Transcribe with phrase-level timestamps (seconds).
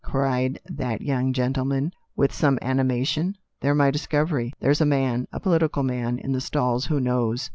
[0.03, 3.37] cried that young gentleman with some animation.
[3.59, 4.51] "They're my discovery.
[4.59, 7.47] There's a man— a political man— in the stalls who knows.